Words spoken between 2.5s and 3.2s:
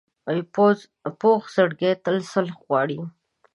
غواړي